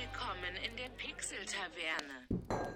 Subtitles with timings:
[0.00, 2.70] Willkommen in der Pixel-Taverne.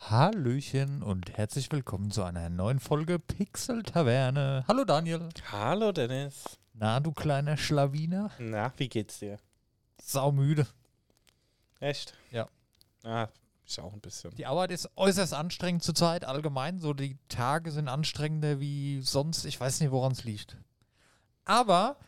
[0.00, 4.64] Hallöchen und herzlich willkommen zu einer neuen Folge Pixel Taverne.
[4.66, 5.28] Hallo Daniel.
[5.52, 6.58] Hallo Dennis.
[6.72, 8.30] Na, du kleiner Schlawiner.
[8.38, 9.36] Na, wie geht's dir?
[10.00, 10.66] Saumüde.
[11.80, 12.14] Echt?
[12.30, 12.48] Ja.
[13.02, 13.28] Ah,
[13.66, 14.34] ich auch ein bisschen.
[14.34, 16.78] Die Arbeit ist äußerst anstrengend zurzeit, allgemein.
[16.78, 19.44] So, die Tage sind anstrengender wie sonst.
[19.44, 20.56] Ich weiß nicht, woran es liegt.
[21.44, 21.98] Aber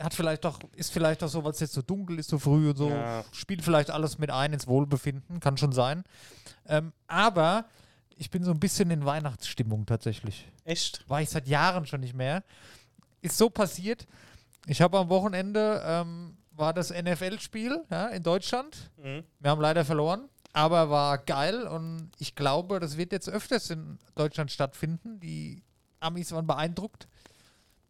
[0.00, 2.70] hat vielleicht doch, ist vielleicht auch so, weil es jetzt so dunkel ist, so früh
[2.70, 3.24] und so, Ja.
[3.32, 6.04] spielt vielleicht alles mit ein ins Wohlbefinden, kann schon sein.
[6.66, 7.66] Ähm, aber
[8.16, 10.46] ich bin so ein bisschen in Weihnachtsstimmung tatsächlich.
[10.64, 11.08] Echt?
[11.08, 12.42] war ich seit Jahren schon nicht mehr.
[13.22, 14.06] Ist so passiert.
[14.66, 18.90] Ich habe am Wochenende ähm, war das NFL-Spiel ja, in Deutschland.
[18.98, 19.24] Mhm.
[19.38, 23.98] Wir haben leider verloren, aber war geil und ich glaube, das wird jetzt öfters in
[24.14, 25.18] Deutschland stattfinden.
[25.20, 25.62] Die
[26.00, 27.08] Amis waren beeindruckt.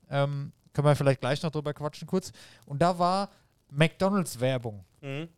[0.09, 2.33] Ähm, können wir vielleicht gleich noch drüber quatschen kurz.
[2.66, 3.30] Und da war
[3.70, 4.84] McDonalds-Werbung.
[5.01, 5.29] Mhm.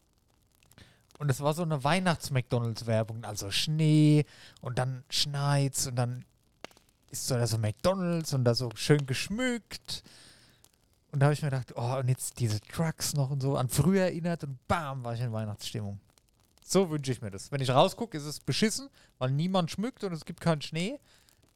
[1.19, 3.25] Und es war so eine Weihnachts-McDonalds-Werbung.
[3.25, 4.25] Also Schnee
[4.61, 6.25] und dann schneit's und dann
[7.11, 10.03] ist so da so McDonalds und da so schön geschmückt.
[11.13, 13.69] Und da habe ich mir gedacht, oh, und jetzt diese Trucks noch und so an
[13.69, 16.01] früher erinnert und bam, war ich in Weihnachtsstimmung.
[16.65, 17.53] So wünsche ich mir das.
[17.53, 20.99] Wenn ich rausgucke, ist es beschissen, weil niemand schmückt und es gibt keinen Schnee.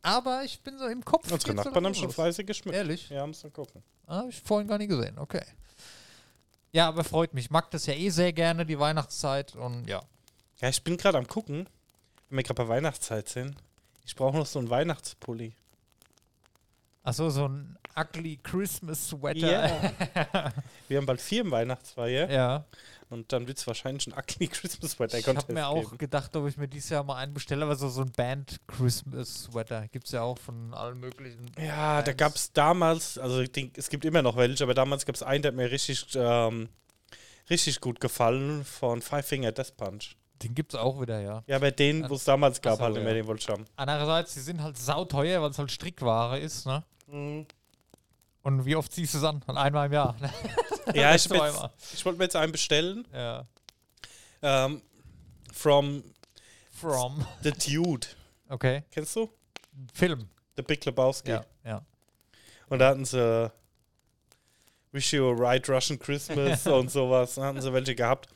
[0.06, 1.32] Aber ich bin so im Kopf.
[1.32, 2.76] Unsere Nachbarn haben schon fleißig geschmückt.
[2.76, 3.08] Ehrlich?
[3.10, 3.82] Ja, müssen wir gucken.
[4.06, 5.42] Ah, Habe ich vorhin gar nicht gesehen, okay.
[6.70, 7.46] Ja, aber freut mich.
[7.46, 9.56] Ich mag das ja eh sehr gerne, die Weihnachtszeit.
[9.56, 10.00] Und ja.
[10.60, 11.68] Ja, ich bin gerade am gucken,
[12.28, 13.56] wenn wir gerade bei Weihnachtszeit sind.
[14.04, 15.54] Ich brauche noch so einen Weihnachtspulli.
[17.02, 19.36] Achso, so ein ugly Christmas Sweater.
[19.50, 20.52] Ja.
[20.88, 22.64] wir haben bald vier im Weihnachtsfeier ja.
[23.08, 25.98] und dann wird es wahrscheinlich ein ugly Christmas Sweater Ich habe mir auch geben.
[25.98, 29.44] gedacht, ob ich mir dieses Jahr mal einen bestelle, aber so, so ein Band Christmas
[29.44, 31.50] Sweater gibt es ja auch von allen möglichen.
[31.58, 32.16] Ja, da Bands.
[32.16, 35.22] gab es damals, also ich denk, es gibt immer noch welche, aber damals gab es
[35.22, 36.68] einen, der hat mir richtig, ähm,
[37.48, 40.16] richtig gut gefallen von Five Finger Death Punch.
[40.42, 41.42] Den gibt es auch wieder, ja.
[41.46, 43.12] Ja, bei denen, wo es damals gab, ach so, halt ja.
[43.22, 43.64] den ich haben.
[43.76, 46.84] Andererseits, die sind halt sauteuer, weil es halt Strickware ist, ne?
[48.46, 49.42] Und wie oft ziehst du es an?
[49.48, 50.14] Halt einmal im Jahr.
[50.20, 50.32] ne?
[50.94, 53.04] Ja, ich, jetzt- ich wollte mir jetzt einen bestellen.
[53.12, 53.44] Ja.
[54.40, 54.82] Ähm,
[55.52, 56.04] from
[56.70, 57.26] From.
[57.42, 58.06] The Dude.
[58.48, 58.84] Okay.
[58.92, 59.28] Kennst du?
[59.92, 60.28] Film.
[60.54, 61.30] The Big Lebowski.
[61.32, 61.44] Ja.
[61.64, 61.82] ja.
[62.68, 63.50] Und da hatten sie
[64.92, 67.34] Wish You a Right Russian Christmas und sowas.
[67.34, 68.28] Da hatten sie welche gehabt.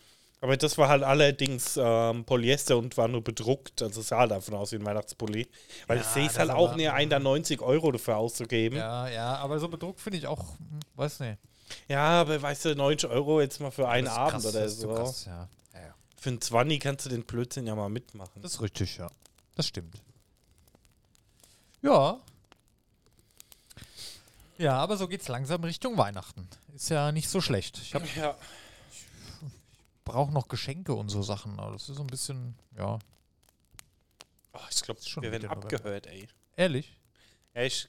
[0.42, 3.82] Aber das war halt allerdings ähm, Polyester und war nur bedruckt.
[3.82, 5.46] Also es sah halt davon aus wie ein Weihnachtspulli.
[5.86, 8.78] Weil ich Ja, sehe es halt auch näher ein, da 90 Euro dafür auszugeben.
[8.78, 11.38] Ja, Ja, ja, aber so bedruckt finde ich auch, hm, weiß nicht.
[11.94, 14.94] aber weißt du, 90 Euro jetzt mal für einen Abend krass, oder das ist so.
[14.94, 15.46] krass, ja.
[15.74, 15.94] Ja, ja.
[16.16, 18.40] Für einen 20 kannst du den Blödsinn ja mal mitmachen.
[18.40, 19.10] Das ist richtig, ja.
[19.56, 20.00] Das stimmt.
[21.82, 22.18] Ja.
[24.56, 26.48] Ja, aber so geht's langsam Richtung Weihnachten.
[26.74, 27.78] Ist ja nicht so schlecht.
[27.82, 28.36] Ich hab, ja.
[30.12, 31.58] Brauche noch Geschenke und so Sachen.
[31.58, 32.98] Aber das ist so ein bisschen, ja.
[34.52, 36.28] Oh, ich glaube, schon wir werden abgehört, ey.
[36.56, 36.96] Ehrlich?
[37.54, 37.88] Ja, ich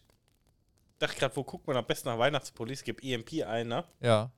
[0.99, 2.83] dachte gerade, wo guckt man am besten nach Weihnachtspullis?
[2.83, 3.83] Gib EMP ein, ne?
[3.99, 4.31] Ja.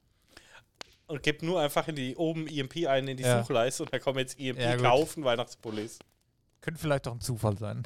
[1.07, 3.41] Und gib nur einfach in die oben EMP ein in die Ja.
[3.41, 5.99] Suchleiste und da kommen jetzt EMP Ja, kaufen Weihnachtspullis.
[6.61, 7.83] Könnte vielleicht auch ein Zufall sein.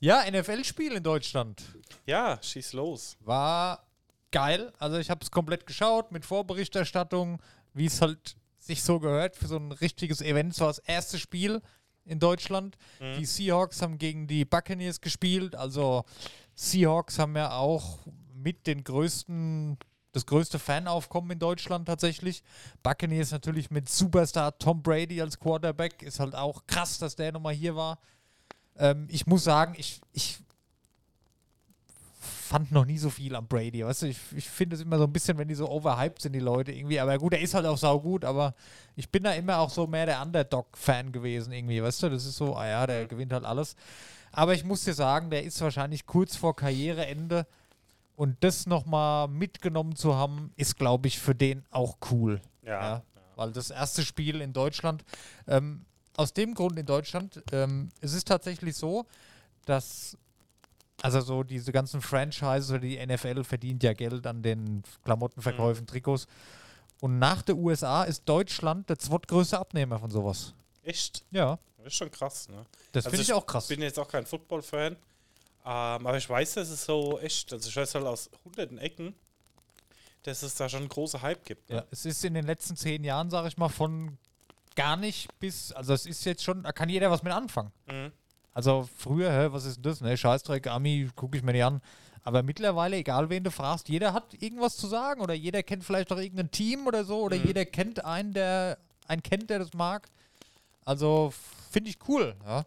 [0.00, 1.62] Ja, NFL-Spiel in Deutschland.
[2.04, 3.16] Ja, schieß los.
[3.20, 3.86] war
[4.32, 4.72] geil.
[4.80, 7.40] Also ich habe es komplett geschaut mit Vorberichterstattung,
[7.74, 10.58] wie es halt sich so gehört für so ein richtiges Event.
[10.58, 11.60] War das erste Spiel
[12.04, 12.76] in Deutschland.
[13.00, 13.14] Mhm.
[13.18, 15.54] Die Seahawks haben gegen die Buccaneers gespielt.
[15.54, 16.04] Also
[16.54, 17.98] Seahawks haben ja auch
[18.34, 19.78] mit den größten,
[20.12, 22.42] das größte Fanaufkommen in Deutschland tatsächlich.
[22.82, 26.02] Buccaneers natürlich mit Superstar Tom Brady als Quarterback.
[26.02, 27.98] Ist halt auch krass, dass der nochmal hier war.
[28.76, 30.38] Ähm, ich muss sagen, ich, ich
[32.54, 33.84] fand noch nie so viel am Brady.
[33.84, 36.34] Weißt du, ich, ich finde es immer so ein bisschen, wenn die so overhyped sind,
[36.34, 37.00] die Leute irgendwie.
[37.00, 38.54] Aber gut, er ist halt auch saugut, aber
[38.94, 42.10] ich bin da immer auch so mehr der Underdog-Fan gewesen irgendwie, weißt du?
[42.10, 43.74] Das ist so, ah ja, der gewinnt halt alles.
[44.30, 47.44] Aber ich muss dir sagen, der ist wahrscheinlich kurz vor Karriereende
[48.14, 52.40] und das nochmal mitgenommen zu haben, ist, glaube ich, für den auch cool.
[52.62, 52.70] Ja.
[52.80, 53.02] Ja,
[53.34, 55.04] weil das erste Spiel in Deutschland,
[55.48, 55.84] ähm,
[56.16, 59.06] aus dem Grund in Deutschland, ähm, es ist tatsächlich so,
[59.64, 60.16] dass,
[61.04, 66.26] also so diese ganzen Franchises oder die NFL verdient ja Geld an den Klamottenverkäufen, Trikots.
[67.02, 70.54] Und nach der USA ist Deutschland der zweitgrößte Abnehmer von sowas.
[70.82, 71.22] Echt?
[71.30, 72.64] Ja, Das ist schon krass, ne?
[72.92, 73.64] das Also finde ich auch krass.
[73.64, 74.94] Ich bin jetzt auch kein Football-Fan.
[74.94, 74.98] Ähm,
[75.66, 79.14] aber ich weiß, dass es so echt, also ich weiß halt aus hunderten Ecken,
[80.22, 81.68] dass es da schon einen großen Hype gibt.
[81.68, 81.76] Ne?
[81.76, 84.16] Ja, es ist in den letzten zehn Jahren, sage ich mal, von
[84.74, 87.72] gar nicht bis, also es ist jetzt schon, da kann jeder was mit anfangen.
[87.90, 88.10] Mhm.
[88.54, 90.00] Also früher, hä, was ist denn das?
[90.00, 91.80] Ne, Scheißdreck, Ami, gucke ich mir nicht an.
[92.22, 96.10] Aber mittlerweile, egal wen du fragst, jeder hat irgendwas zu sagen oder jeder kennt vielleicht
[96.12, 97.44] auch irgendein Team oder so oder Mhm.
[97.46, 98.78] jeder kennt einen, der
[99.08, 100.08] einen kennt, der das mag.
[100.86, 101.32] Also
[101.70, 102.64] finde ich cool, ja.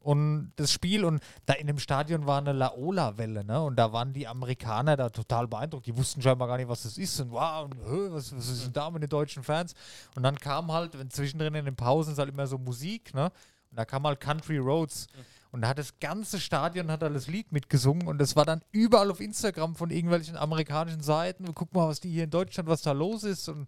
[0.00, 3.60] Und das Spiel und da in dem Stadion war eine Laola-Welle, ne?
[3.62, 5.86] Und da waren die Amerikaner da total beeindruckt.
[5.86, 7.18] Die wussten scheinbar gar nicht, was das ist.
[7.20, 9.74] Und wow, und, was, was ist denn da mit den deutschen Fans?
[10.14, 13.30] Und dann kam halt, wenn zwischendrin in den Pausen ist halt immer so Musik, ne?
[13.70, 15.06] Und da kam halt Country Roads.
[15.50, 19.10] Und da hat das ganze Stadion hat das Lied mitgesungen und das war dann überall
[19.10, 21.54] auf Instagram von irgendwelchen amerikanischen Seiten.
[21.54, 23.48] Guck mal, was die hier in Deutschland, was da los ist.
[23.48, 23.66] Und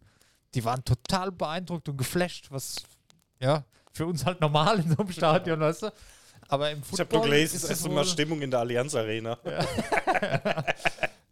[0.54, 2.76] die waren total beeindruckt und geflasht, was
[3.38, 5.92] ja für uns halt normal in so einem Stadion, weißt du.
[6.48, 9.38] Aber im Ich Football habe gelesen, ist es ist wohl- Stimmung in der Allianz Arena.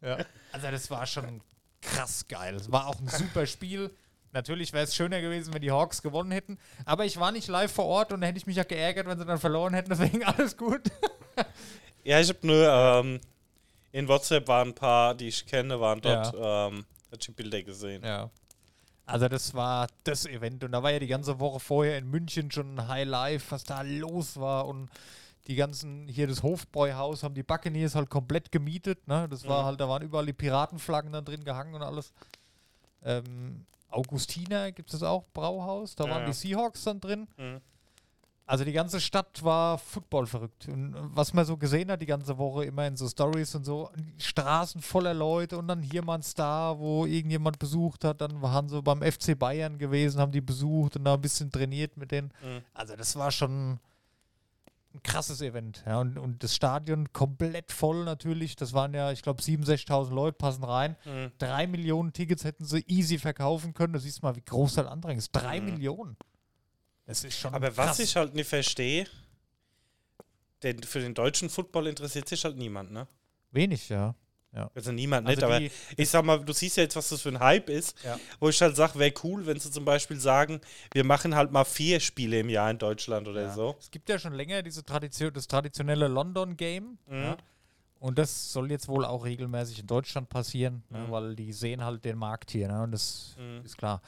[0.00, 0.18] ja.
[0.52, 1.40] Also das war schon
[1.82, 2.54] krass geil.
[2.56, 3.90] Es war auch ein super Spiel.
[4.32, 6.58] Natürlich wäre es schöner gewesen, wenn die Hawks gewonnen hätten.
[6.84, 9.19] Aber ich war nicht live vor Ort und da hätte ich mich ja geärgert, wenn
[9.19, 9.88] sie dann verloren hätten.
[9.90, 10.82] Deswegen alles gut.
[12.04, 13.20] Ja, ich habe nur ähm,
[13.92, 18.02] in WhatsApp waren ein paar, die ich kenne, waren dort, ähm, hat ich Bilder gesehen.
[18.04, 18.30] Ja.
[19.06, 22.50] Also das war das Event und da war ja die ganze Woche vorher in München
[22.50, 24.90] schon ein High Life, was da los war und
[25.46, 29.26] die ganzen, hier das Hofbräuhaus haben die Buccaneers halt komplett gemietet, ne?
[29.30, 29.66] Das war Mhm.
[29.66, 32.12] halt, da waren überall die Piratenflaggen da drin gehangen und alles.
[33.02, 36.26] Ähm, Augustiner gibt es auch, Brauhaus, da Ja, waren ja.
[36.29, 37.26] die Seahawks dann drin.
[37.37, 37.61] Mhm.
[38.46, 40.69] Also die ganze Stadt war Football verrückt.
[40.69, 43.90] Und was man so gesehen hat die ganze Woche, immer in so Stories und so,
[44.17, 48.23] Straßen voller Leute und dann hier mal ein Star, wo irgendjemand besucht hat.
[48.23, 51.99] Dann waren sie beim FC Bayern gewesen, haben die besucht und da ein bisschen trainiert
[51.99, 52.32] mit denen.
[52.43, 52.62] Mhm.
[52.73, 53.81] Also das war schon
[54.94, 55.82] ein krasses Event.
[55.87, 58.56] Ja, und, und das Stadion komplett voll natürlich.
[58.56, 60.96] Das waren ja, ich glaube, 67.000 Leute passen rein.
[61.05, 61.32] Mhm.
[61.38, 63.93] Drei Millionen Tickets hätten sie easy verkaufen können.
[63.93, 65.31] Du siehst mal, wie groß das Andrang ist.
[65.32, 65.67] Drei Mhm.
[65.67, 66.17] Millionen.
[67.06, 67.88] Das ist schon Aber krass.
[67.88, 69.06] was ich halt nicht verstehe,
[70.62, 73.06] denn für den deutschen Football interessiert sich halt niemand, ne?
[73.50, 74.14] Wenig, ja.
[74.74, 77.28] Also niemand Also nicht, aber ich sag mal, du siehst ja jetzt, was das für
[77.28, 78.18] ein Hype ist, Ja.
[78.40, 80.60] wo ich halt sage, wäre cool, wenn sie zum Beispiel sagen,
[80.92, 83.54] wir machen halt mal vier Spiele im Jahr in Deutschland oder Ja.
[83.54, 83.76] so.
[83.78, 86.98] Es gibt ja schon länger diese Tradition, das traditionelle London-Game.
[87.06, 87.14] Mhm.
[87.22, 87.36] Ja.
[88.00, 91.10] Und das soll jetzt wohl auch regelmäßig in Deutschland passieren, ne, Mhm.
[91.10, 92.68] weil die sehen halt den Markt hier.
[92.68, 93.64] Ne, und das Mhm.
[93.64, 94.00] ist klar.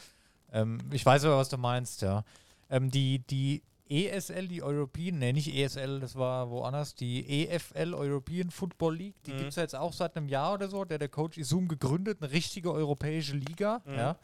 [0.52, 2.24] Ähm, ich weiß aber, was du meinst, ja.
[2.70, 8.50] Ähm, die, die ESL, die European, ne, nicht ESL, das war woanders, die EFL, European
[8.50, 9.38] Football League, die Mhm.
[9.38, 10.84] gibt es ja jetzt auch seit einem Jahr oder so.
[10.84, 13.94] Der, der Coach Isum gegründet, eine richtige europäische Liga, Mhm.
[13.96, 14.16] ja,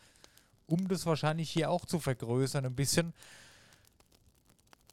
[0.66, 3.12] um das wahrscheinlich hier auch zu vergrößern, ein bisschen.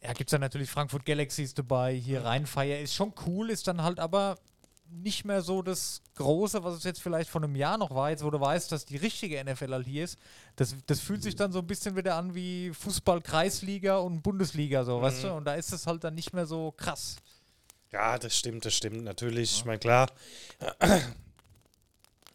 [0.02, 3.84] Ja, gibt es dann natürlich Frankfurt Galaxies dabei, hier Rheinfeier ist schon cool, ist dann
[3.84, 4.38] halt aber
[5.02, 8.24] nicht mehr so das Große, was es jetzt vielleicht vor einem Jahr noch war, jetzt
[8.24, 10.18] wo du weißt, dass die richtige NFL halt hier ist.
[10.56, 15.02] Das, das fühlt sich dann so ein bisschen wieder an wie Fußball-Kreisliga und Bundesliga, so,
[15.02, 15.28] weißt Mhm.
[15.28, 15.34] du?
[15.34, 17.18] Und da ist es halt dann nicht mehr so krass.
[17.92, 19.58] Ja, das stimmt, das stimmt natürlich.
[19.58, 20.10] Ich meine, klar.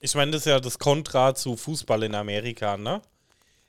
[0.01, 3.03] Ich meine, das ist ja das Kontra zu Fußball in Amerika, ne?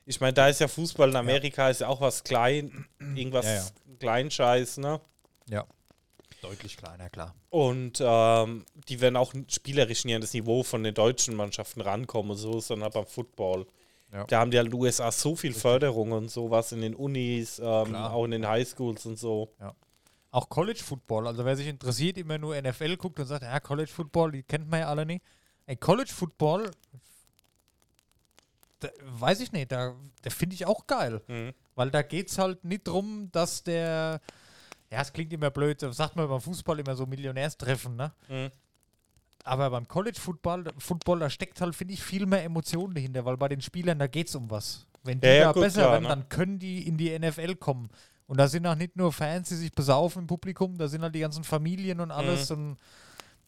[0.05, 3.53] Ich meine, da ist ja Fußball in Amerika ist ja auch was klein, irgendwas Ja,
[3.55, 3.65] ja.
[3.99, 5.01] Kleinscheiß, ne?
[5.49, 5.65] Ja.
[6.41, 7.35] Deutlich kleiner, klar.
[7.49, 12.37] Und ähm, die werden auch spielerisch nie an das Niveau von den deutschen Mannschaften rankommen.
[12.37, 13.67] So ist dann halt beim Football.
[14.11, 14.23] Ja.
[14.25, 17.59] Da haben die halt in den USA so viel Förderung und sowas in den Unis,
[17.59, 19.53] ähm, auch in den Highschools und so.
[20.31, 23.89] Auch College Football, also wer sich interessiert, immer nur NFL guckt und sagt, ja, College
[23.89, 25.23] Football, die kennt man ja alle nicht.
[25.65, 26.69] Ey, College Football,
[28.79, 31.21] da, weiß ich nicht, da, da finde ich auch geil.
[31.27, 31.53] Mhm.
[31.75, 34.21] Weil da geht es halt nicht drum, dass der,
[34.91, 38.11] ja, es klingt immer blöd, das sagt man beim Fußball immer so Millionärstreffen, ne?
[38.27, 38.51] Mhm.
[39.43, 43.37] Aber beim College Football, Football, da steckt halt, finde ich, viel mehr Emotionen dahinter, weil
[43.37, 44.85] bei den Spielern, da geht es um was.
[45.03, 46.09] Wenn die Ja, ja, da gut, besser klar, werden, ne?
[46.09, 47.89] dann können die in die NFL kommen.
[48.27, 51.15] Und da sind auch nicht nur Fans, die sich besaufen im Publikum, da sind halt
[51.15, 52.49] die ganzen Familien und alles.
[52.49, 52.55] Mhm.
[52.57, 52.77] Und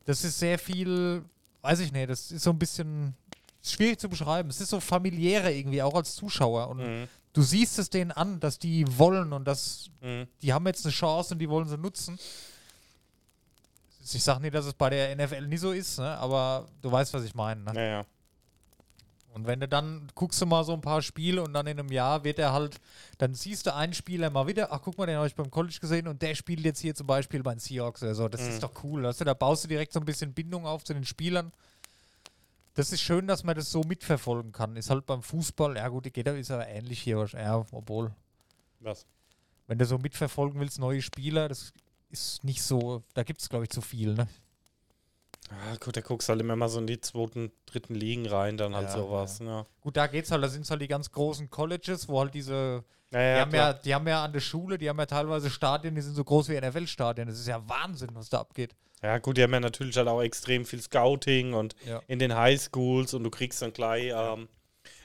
[0.06, 1.24] das ist sehr viel,
[1.62, 3.14] weiß ich nicht, das ist so ein bisschen
[3.62, 4.50] schwierig zu beschreiben.
[4.50, 6.70] Es ist so familiärer irgendwie, auch als Zuschauer.
[6.70, 7.08] Und Mhm.
[7.34, 10.28] Du siehst es denen an, dass die wollen und dass Mhm.
[10.42, 12.18] die haben jetzt eine Chance und die wollen sie nutzen.
[14.14, 16.18] Ich sage nicht, dass es bei der NFL nie so ist, ne?
[16.18, 17.62] aber du weißt, was ich meine.
[17.62, 17.74] Ne?
[17.74, 18.06] Naja.
[19.34, 21.90] Und wenn du dann guckst du mal so ein paar Spiele und dann in einem
[21.90, 22.82] Jahr wird er halt,
[23.18, 25.78] dann siehst du einen Spieler mal wieder, ach guck mal, den habe ich beim College
[25.80, 28.28] gesehen und der spielt jetzt hier zum Beispiel bei den Seahawks oder so.
[28.28, 28.50] Das Mhm.
[28.50, 29.04] ist doch cool.
[29.04, 29.26] Weißt du?
[29.26, 31.54] Da baust du direkt so ein bisschen Bindung auf zu den Spielern.
[32.74, 34.76] Das ist schön, dass man das so mitverfolgen kann.
[34.78, 37.48] Ist halt beim Fußball, ja gut, die geht ist aber ähnlich hier, wahrscheinlich.
[37.50, 38.12] ja, obwohl,
[38.80, 39.06] Was?
[39.68, 41.74] wenn du so mitverfolgen willst, neue Spieler, das
[42.10, 44.28] ist nicht so, da gibt es glaube ich zu viel, ne?
[45.50, 48.74] Ja, gut, da guckst halt immer mal so in die zweiten, dritten Ligen rein, dann
[48.74, 49.40] halt Ja, sowas.
[49.40, 49.66] Ja.
[49.82, 53.20] Gut, da geht's halt, da sind halt die ganz großen Colleges, wo halt diese Ja,
[53.20, 53.74] Die, ja, haben klar.
[53.74, 56.24] ja, die haben ja an der Schule, die haben ja teilweise Stadien, die sind so
[56.24, 57.28] groß wie NFL-Stadien.
[57.28, 58.74] Das ist ja Wahnsinn, was da abgeht.
[59.04, 62.02] Ja, gut, die haben ja natürlich halt auch extrem viel Scouting und Ja.
[62.08, 64.48] in den Highschools und du kriegst dann gleich ähm,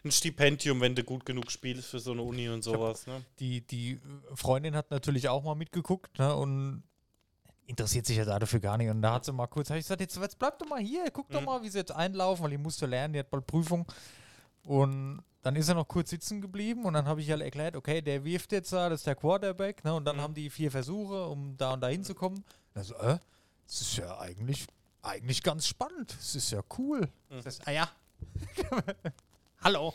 [0.04, 3.06] ein Stipendium, wenn du gut genug spielst für so eine Uni und sowas.
[3.06, 3.22] Ne?
[3.38, 4.00] Die, die
[4.34, 6.82] Freundin hat natürlich auch mal mitgeguckt ne, und
[7.66, 8.88] interessiert sich ja da dafür gar nicht.
[8.90, 11.10] Und da hat sie mal kurz, habe ich gesagt, jetzt, jetzt bleib doch mal hier,
[11.10, 11.46] guck doch Mhm.
[11.46, 13.86] mal, wie sie jetzt einlaufen, weil die musste lernen, die hat bald Prüfung.
[14.64, 18.02] Und dann ist er noch kurz sitzen geblieben und dann habe ich halt erklärt, okay,
[18.02, 20.20] der wirft jetzt da, das ist der Quarterback, ne, und dann Mhm.
[20.20, 22.44] haben die vier Versuche, um da und da hinzukommen.
[22.74, 23.18] Also, äh,
[23.66, 24.66] das ist ja eigentlich,
[25.02, 26.14] eigentlich ganz spannend.
[26.18, 27.08] Das ist ja cool.
[27.30, 27.42] Mhm.
[27.44, 27.90] Das ah ja.
[29.62, 29.94] Hallo.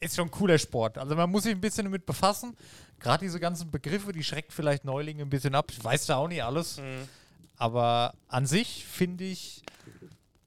[0.00, 0.98] Ist schon ein cooler Sport.
[0.98, 2.56] Also man muss sich ein bisschen damit befassen.
[2.98, 5.70] Gerade diese ganzen Begriffe, die schreckt vielleicht Neulinge ein bisschen ab.
[5.70, 6.78] Ich weiß da auch nicht alles.
[6.78, 7.08] Mhm.
[7.56, 9.62] Aber an sich finde ich,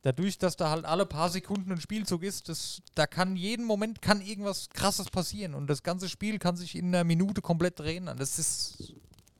[0.01, 4.01] dadurch, dass da halt alle paar Sekunden ein Spielzug ist, das, da kann jeden Moment
[4.01, 5.53] kann irgendwas krasses passieren.
[5.53, 8.05] Und das ganze Spiel kann sich in einer Minute komplett drehen.
[8.17, 8.93] Das ist.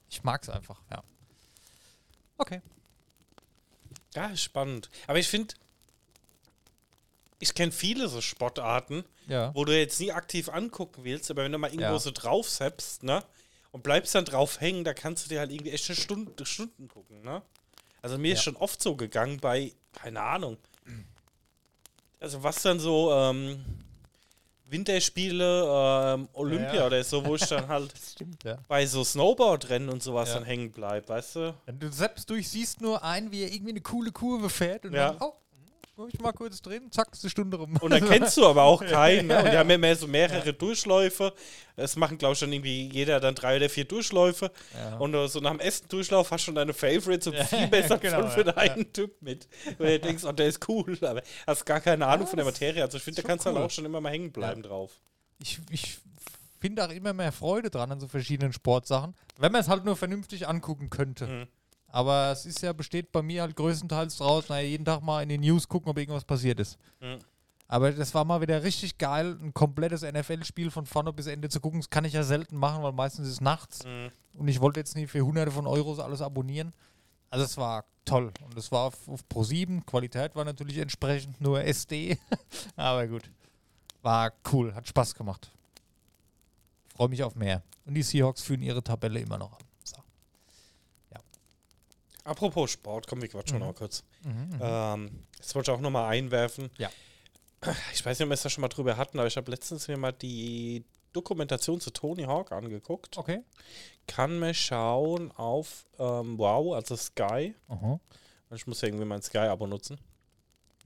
[0.10, 1.04] Ich mag es einfach, ja.
[2.38, 2.62] Okay.
[4.18, 4.90] Ja, ist spannend.
[5.06, 5.54] Aber ich finde,
[7.38, 9.54] ich kenne viele so Sportarten, Ja.
[9.54, 12.00] wo du jetzt nie aktiv angucken willst, aber wenn du mal irgendwo Ja.
[12.00, 13.24] so drauf setzt, ne?
[13.72, 16.88] Und bleibst dann drauf hängen, da kannst du dir halt irgendwie echt eine Stunde, Stunden
[16.88, 17.44] gucken, ne?
[18.02, 18.44] Also mir ist Ja.
[18.46, 20.58] schon oft so gegangen bei, keine Ahnung.
[22.20, 23.64] Also was dann so, ähm,
[24.70, 25.64] Winterspiele,
[26.16, 26.86] ähm, Olympia Ja.
[26.88, 28.58] oder so, wo ich dann halt stimmt, ja.
[28.68, 30.36] bei so Snowboardrennen und sowas Ja.
[30.36, 31.54] dann hängen bleib, weißt du?
[31.66, 34.94] Wenn du selbst durch siehst nur einen, wie er irgendwie eine coole Kurve fährt und
[34.94, 35.14] Ja.
[35.14, 35.34] dann, oh,
[35.98, 37.76] guck ich mal kurz drin, zack, ist eine Stunde rum.
[37.82, 39.28] Und dann kennst du aber auch keinen.
[39.28, 39.40] Ne?
[39.40, 41.34] Und die haben ja mehr so mehrere Durchläufe.
[41.76, 44.52] Das machen, glaube ich, dann irgendwie jeder dann drei oder vier Durchläufe.
[44.76, 44.98] Ja.
[44.98, 47.98] Und so nach dem ersten Durchlauf hast du schon deine Favorites und Ja, viel besser
[47.98, 49.48] genau, von für ja, deinen Typ mit.
[49.80, 52.46] Weil du denkst, oh, der ist cool, aber hast gar keine Ahnung Ja, von der
[52.46, 52.84] das Materie.
[52.84, 53.56] Also ich finde, da schon kannst du cool.
[53.56, 54.92] dann auch schon immer mal hängen bleiben drauf.
[55.40, 55.98] ich, ich
[56.60, 59.96] finde auch immer mehr Freude dran an so verschiedenen Sportsachen, wenn man es halt nur
[59.96, 61.26] vernünftig angucken könnte.
[61.28, 61.48] Mhm.
[61.88, 65.30] Aber es ist ja, besteht bei mir halt größtenteils draus, naja, jeden Tag mal in
[65.30, 66.78] den News gucken, ob irgendwas passiert ist.
[67.00, 67.20] Mhm.
[67.70, 71.60] Aber das war mal wieder richtig geil, ein komplettes NFL-Spiel von vorne bis Ende zu
[71.60, 71.82] gucken.
[71.82, 73.84] Das kann ich ja selten machen, weil meistens ist es nachts.
[73.86, 74.12] Mhm.
[74.34, 76.74] Und ich wollte jetzt nicht für hunderte von Euros alles abonnieren.
[77.30, 78.32] Also es war toll.
[78.46, 79.86] Und es war auf, auf Pro7.
[79.86, 82.18] Qualität war natürlich entsprechend nur SD.
[82.78, 83.30] Aber gut.
[84.02, 84.74] War cool.
[84.74, 85.52] Hat Spaß gemacht.
[86.96, 87.64] Freue mich auf mehr.
[87.86, 89.67] Und die Seahawks führen ihre Tabelle immer noch an.
[92.28, 93.66] Apropos Sport, komm, wir quatschen Mhm.
[93.66, 94.04] noch kurz.
[94.24, 94.60] Mhm.
[94.62, 96.70] Ähm, das wollte ich auch nochmal einwerfen.
[96.78, 96.90] Ja.
[97.94, 99.88] Ich weiß nicht, ob wir es da schon mal drüber hatten, aber ich habe letztens
[99.88, 103.18] mir mal die Dokumentation zu Tony Hawk angeguckt.
[103.18, 103.42] Okay.
[104.06, 107.56] Kann man schauen auf ähm, Wow, also Sky.
[107.68, 108.00] Aha.
[108.54, 109.98] Ich muss ja irgendwie mein Sky-Abo nutzen.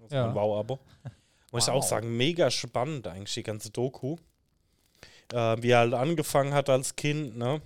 [0.02, 0.28] Also Ja.
[0.28, 0.80] Mein Wow-Abo.
[1.52, 1.76] Muss ich Wow.
[1.76, 4.16] auch sagen, mega spannend eigentlich, die ganze Doku.
[5.34, 7.62] Äh, wie er halt angefangen hat als Kind, ne?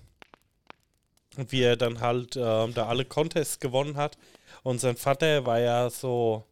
[1.38, 4.18] Und wie er dann halt ähm, da alle Contests gewonnen hat.
[4.64, 6.46] Und sein Vater war ja so,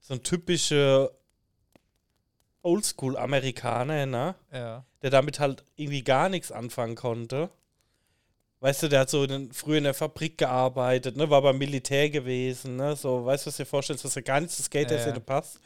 [0.00, 1.10] so ein typischer
[2.62, 4.34] Oldschool-Amerikaner, ne?
[4.52, 4.84] Ja.
[5.02, 7.50] der damit halt irgendwie gar nichts anfangen konnte.
[8.60, 12.10] Weißt du, der hat so in, früher in der Fabrik gearbeitet, ne, war beim Militär
[12.10, 15.04] gewesen, ne, so, weißt du, was du dir vorstellst, dass er gar nicht zu Skater
[15.04, 15.58] Ja, passt.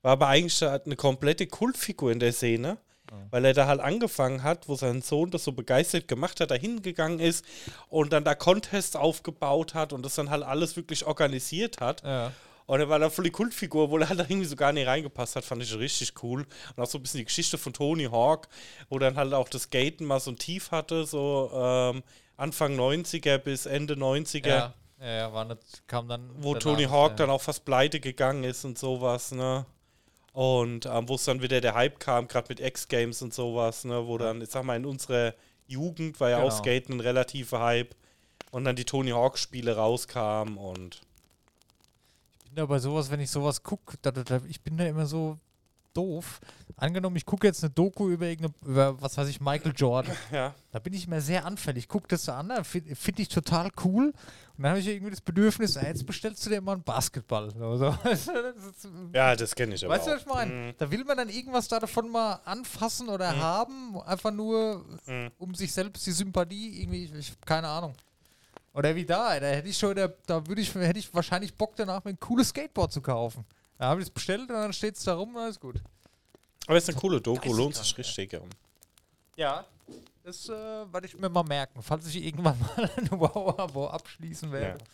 [0.00, 2.78] War aber eigentlich eine komplette Kultfigur in der Szene,
[3.30, 6.54] weil er da halt angefangen hat, wo sein Sohn das so begeistert gemacht hat, da
[6.54, 7.44] hingegangen ist
[7.88, 12.02] und dann da Contests aufgebaut hat und das dann halt alles wirklich organisiert hat.
[12.04, 12.32] Ja.
[12.66, 14.86] Und er war da voll die Kultfigur, obwohl er halt da irgendwie so gar nicht
[14.86, 16.46] reingepasst hat, fand ich richtig cool.
[16.76, 18.46] Und auch so ein bisschen die Geschichte von Tony Hawk,
[18.88, 22.04] wo dann halt auch das Skaten mal so ein Tief hatte, so ähm,
[22.36, 24.74] Anfang 90er bis Ende 90er, Ja.
[25.00, 26.30] Ja, ja, war nicht, kam dann.
[26.36, 27.16] wo Tony Hawk ja.
[27.16, 29.64] dann auch fast pleite gegangen ist und sowas, ne?
[30.32, 34.06] Und ähm, wo es dann wieder der Hype kam, gerade mit X-Games und sowas, ne?
[34.06, 35.34] Wo dann, ich sag mal, in unserer
[35.66, 36.62] Jugend war ja auch Genau.
[36.62, 37.94] Skaten ein relativer Hype.
[38.50, 41.02] Und dann die Tony Hawk-Spiele rauskamen und
[42.50, 43.96] bin da bei sowas, wenn ich sowas gucke,
[44.48, 45.38] ich bin da immer so
[45.94, 46.40] doof.
[46.76, 48.30] Angenommen, ich gucke jetzt eine Doku über
[48.64, 50.16] über, was weiß ich, Michael Jordan.
[50.32, 50.54] ja.
[50.72, 51.88] Da bin ich immer sehr anfällig.
[51.88, 54.06] Guck das so an, finde find ich total cool.
[54.56, 57.50] Und dann habe ich irgendwie das Bedürfnis, jetzt bestellst du dir mal einen Basketball.
[57.50, 57.96] So.
[59.14, 60.52] Ja, das kenne ich aber Weißt du, was ich meine?
[60.52, 60.74] Mhm.
[60.78, 65.30] Da will man dann irgendwas da davon mal anfassen oder haben, einfach nur, Mhm.
[65.38, 67.94] um sich selbst die Sympathie irgendwie, ich, ich keine Ahnung.
[68.72, 71.74] Oder wie da, da hätte ich schon, da, da würde ich, hätte ich wahrscheinlich Bock
[71.76, 73.44] danach, mir ein cooles Skateboard zu kaufen.
[73.80, 75.76] Da habe ich es bestellt und dann steht es da rum und alles gut.
[76.66, 77.96] Aber es ist eine coole Doku, lohnt sich ja.
[77.96, 78.34] richtig.
[78.34, 78.40] Ja.
[79.36, 79.64] Ja.
[80.22, 84.84] Das äh, werde ich mir mal merken, falls ich irgendwann mal ein Wow-Abo abschließen werde.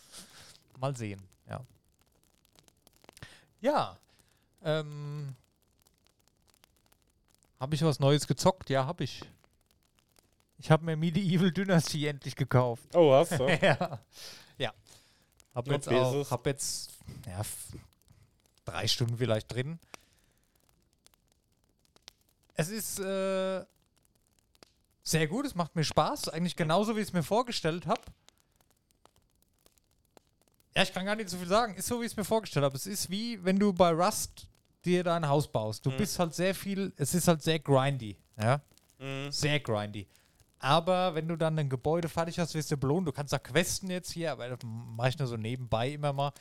[0.79, 1.59] Mal sehen, ja.
[3.59, 3.97] Ja.
[4.63, 5.35] Ähm,
[7.59, 8.69] habe ich was Neues gezockt?
[8.69, 9.21] Ja, habe ich.
[10.59, 12.95] Ich habe mir Medieval Dynasty endlich gekauft.
[12.95, 13.47] Oh, hast du?
[13.61, 13.99] ja.
[14.57, 14.73] Ja.
[15.53, 16.91] Hab Und jetzt, auch, hab jetzt
[17.25, 17.41] ja,
[18.67, 19.79] drei Stunden vielleicht drin.
[22.53, 23.63] Es ist äh,
[25.03, 26.29] sehr gut, es macht mir Spaß.
[26.29, 28.01] Eigentlich genauso, wie ich es mir vorgestellt habe.
[30.75, 31.75] Ja, ich kann gar nicht so viel sagen.
[31.75, 32.75] Ist so, wie ich es mir vorgestellt habe.
[32.75, 34.47] Es ist wie, wenn du bei Rust
[34.85, 35.85] dir dein Haus baust.
[35.85, 38.17] Du bist halt sehr viel, es ist halt sehr grindy.
[38.39, 38.61] Ja.
[38.99, 39.31] Mhm.
[39.31, 40.07] Sehr grindy.
[40.59, 43.07] Aber wenn du dann ein Gebäude fertig hast, wirst du belohnt.
[43.07, 46.31] Du kannst da questen jetzt hier, aber das mache ich nur so nebenbei immer mal.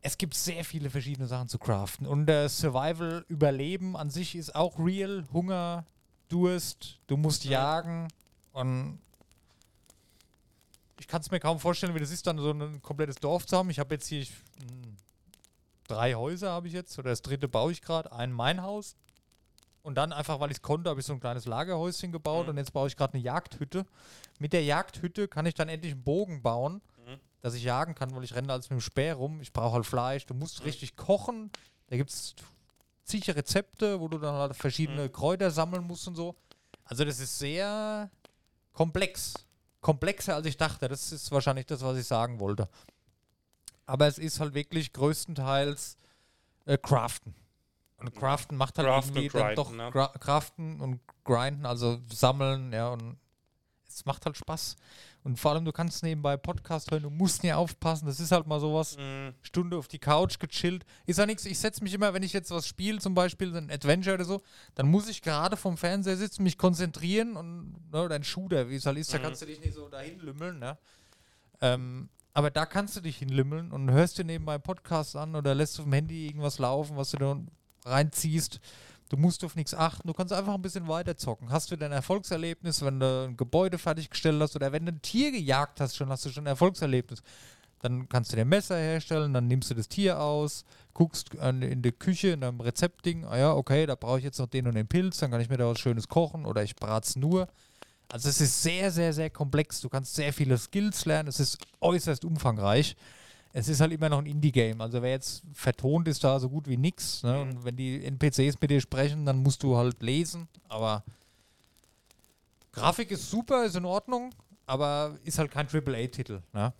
[0.00, 2.06] Es gibt sehr viele verschiedene Sachen zu craften.
[2.06, 5.24] Und der Survival, Überleben an sich ist auch real.
[5.32, 5.84] Hunger,
[6.28, 8.08] Durst, du musst jagen.
[8.52, 8.98] Und
[11.00, 13.56] ich kann es mir kaum vorstellen, wie das ist, dann so ein komplettes Dorf zu
[13.56, 13.70] haben.
[13.70, 14.88] Ich habe jetzt hier ich, mh,
[15.88, 16.98] drei Häuser, habe ich jetzt.
[16.98, 18.12] Oder das dritte baue ich gerade.
[18.12, 18.96] Ein mein Haus,
[19.82, 22.50] und dann einfach, weil ich es konnte, habe ich so ein kleines Lagerhäuschen gebaut Mhm.
[22.50, 23.86] und jetzt baue ich gerade eine Jagdhütte.
[24.38, 26.82] Mit der Jagdhütte kann ich dann endlich einen Bogen bauen.
[27.40, 29.40] Dass ich jagen kann, weil ich renne als mit dem Speer rum.
[29.40, 30.26] Ich brauche halt Fleisch.
[30.26, 31.50] Du musst richtig kochen.
[31.88, 32.34] Da gibt es
[33.04, 35.12] zig Rezepte, wo du dann halt verschiedene Mhm.
[35.12, 36.34] Kräuter sammeln musst und so.
[36.84, 38.10] Also das ist sehr
[38.72, 39.34] komplex.
[39.80, 40.88] Komplexer als ich dachte.
[40.88, 42.68] Das ist wahrscheinlich das, was ich sagen wollte.
[43.86, 45.96] Aber es ist halt wirklich größtenteils
[46.66, 47.34] äh, Craften.
[47.98, 50.10] Und Craften macht halt Craften irgendwie dann doch grinden, ne?
[50.20, 53.18] Craften und Grinden, also sammeln, ja, und
[53.88, 54.76] es macht halt Spaß.
[55.24, 58.46] Und vor allem, du kannst nebenbei Podcast hören, du musst nie aufpassen, das ist halt
[58.46, 59.34] mal sowas, Mhm.
[59.42, 60.84] Stunde auf die Couch gechillt.
[61.06, 63.70] Ist ja nichts, ich setze mich immer, wenn ich jetzt was spiele, zum Beispiel ein
[63.70, 64.40] Adventure oder so,
[64.74, 68.76] dann muss ich gerade vom Fernseher sitzen, mich konzentrieren und, ne, oder ein Shooter, wie
[68.76, 69.22] es halt ist, da Mhm.
[69.22, 70.78] kannst du dich nicht so dahin lümmeln, ne?
[71.60, 75.54] Ähm, aber da kannst du dich hinlümmeln und hörst dir nebenbei einen Podcast an oder
[75.54, 77.48] lässt auf dem Handy irgendwas laufen, was du dann
[77.84, 78.60] reinziehst.
[79.08, 81.50] Du musst auf nichts achten, du kannst einfach ein bisschen weiter zocken.
[81.50, 85.32] Hast du dein Erfolgserlebnis, wenn du ein Gebäude fertiggestellt hast oder wenn du ein Tier
[85.32, 87.22] gejagt hast, schon hast du schon ein Erfolgserlebnis.
[87.80, 91.80] Dann kannst du dir ein Messer herstellen, dann nimmst du das Tier aus, guckst in
[91.80, 94.74] der Küche, in einem Rezeptding, ah ja, okay, da brauche ich jetzt noch den und
[94.74, 97.48] den Pilz, dann kann ich mir da was Schönes kochen oder ich brat's nur.
[98.10, 99.80] Also es ist sehr, sehr, sehr komplex.
[99.80, 101.28] Du kannst sehr viele Skills lernen.
[101.28, 102.96] Es ist äußerst umfangreich.
[103.52, 104.80] Es ist halt immer noch ein Indie-Game.
[104.80, 107.22] Also wer jetzt vertont ist, da so gut wie nix.
[107.22, 107.40] Ne?
[107.40, 110.48] Und wenn die NPCs mit dir sprechen, dann musst du halt lesen.
[110.68, 111.02] Aber
[112.72, 114.30] Grafik ist super, ist in Ordnung,
[114.66, 116.42] aber ist halt kein AAA-Titel.
[116.52, 116.72] Ne?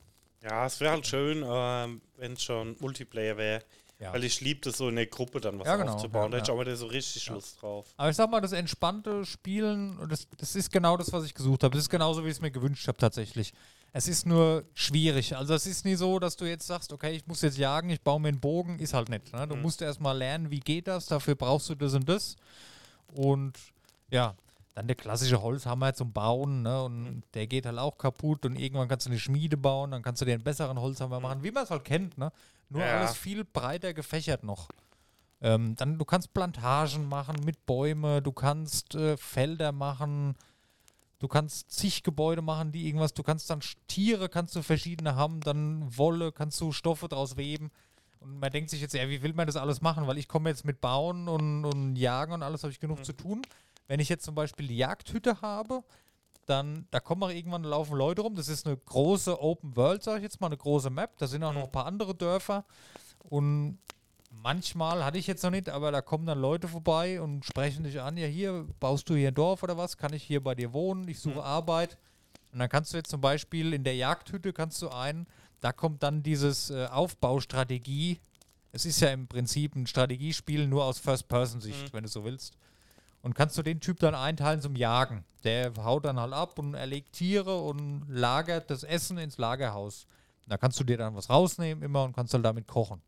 [0.43, 3.63] Ja, es wäre halt schön, ähm, wenn es schon Multiplayer wäre.
[3.99, 4.13] Ja.
[4.13, 6.27] Weil ich liebe das so in der Gruppe dann was Ja, genau, aufzubauen.
[6.27, 6.55] ja, da hätte ich ja.
[6.55, 7.87] auch mal da so richtig Lust drauf.
[7.97, 11.65] Aber ich sag mal, das entspannte Spielen, das, das ist genau das, was ich gesucht
[11.65, 11.75] habe.
[11.75, 13.53] Das ist genauso, wie ich es mir gewünscht habe, tatsächlich.
[13.93, 15.35] Es ist nur schwierig.
[15.37, 18.01] Also, es ist nie so, dass du jetzt sagst, okay, ich muss jetzt jagen, ich
[18.03, 18.79] baue mir einen Bogen.
[18.79, 19.33] Ist halt nicht.
[19.33, 19.49] Ne?
[19.49, 21.07] Du musst erst mal lernen, wie geht das.
[21.07, 22.37] Dafür brauchst du das und das.
[23.15, 23.55] Und
[24.11, 24.35] ja,
[24.75, 26.63] dann der klassische Holzhammer zum Bauen.
[26.63, 26.83] Ne?
[26.85, 28.45] Und der geht halt auch kaputt.
[28.45, 29.91] Und irgendwann kannst du eine Schmiede bauen.
[29.91, 32.19] Dann kannst du dir einen besseren Holzhammer machen, wie man es halt kennt.
[32.19, 32.31] Ne?
[32.69, 32.99] Nur Ja.
[33.01, 34.69] alles viel breiter gefächert noch.
[35.41, 40.35] Ähm, dann, du kannst Plantagen machen mit Bäume, du kannst äh, Felder machen,
[41.19, 45.41] du kannst zig Gebäude machen, die irgendwas, du kannst dann Tiere, kannst du verschiedene haben,
[45.41, 47.71] dann Wolle, kannst du Stoffe draus weben.
[48.21, 50.07] Und man denkt sich jetzt, ja, wie will man das alles machen?
[50.07, 53.13] Weil ich komme jetzt mit Bauen und, und Jagen und alles, habe ich genug zu
[53.13, 53.43] tun.
[53.87, 55.85] Wenn ich jetzt zum Beispiel die Jagdhütte habe,
[56.47, 58.35] dann, da kommen auch irgendwann laufen Leute rum.
[58.35, 61.17] Das ist eine große Open World, sage ich jetzt mal, eine große Map.
[61.19, 62.65] Da sind auch noch ein paar andere Dörfer.
[63.19, 63.79] Und
[64.31, 68.01] manchmal hatte ich jetzt noch nicht, aber da kommen dann Leute vorbei und sprechen dich
[68.01, 69.97] an, ja hier, baust du hier ein Dorf oder was?
[69.97, 71.09] Kann ich hier bei dir wohnen?
[71.09, 71.99] Ich suche Arbeit.
[72.53, 75.27] Und dann kannst du jetzt zum Beispiel in der Jagdhütte kannst du ein,
[75.61, 78.21] da kommt dann dieses äh, Aufbaustrategie.
[78.73, 82.57] Es ist ja im Prinzip ein Strategiespiel nur aus First-Person-Sicht, wenn du so willst.
[83.23, 85.25] Und kannst du den Typ dann einteilen zum Jagen.
[85.45, 90.07] Der haut dann halt ab und erlegt Tiere und lagert das Essen ins Lagerhaus.
[90.47, 93.03] Da kannst du dir dann was rausnehmen immer und kannst halt damit kochen.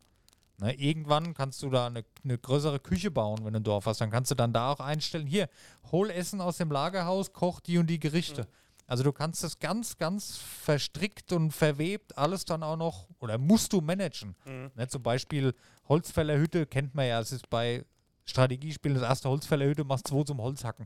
[0.61, 3.99] Ne, irgendwann kannst du da eine, eine größere Küche bauen, wenn du ein Dorf hast.
[3.99, 5.49] Dann kannst du dann da auch einstellen, hier,
[5.91, 8.47] hol Essen aus dem Lagerhaus, koch die und die Gerichte.
[8.85, 13.73] Also du kannst das ganz, ganz verstrickt und verwebt alles dann auch noch, oder musst
[13.73, 14.35] du managen.
[14.75, 15.55] Ne, zum Beispiel
[15.89, 17.83] Holzfällerhütte kennt man ja, es ist bei
[18.25, 20.85] Strategiespielen das erste Holzfällerhütte, machst zwei zum Holzhacken.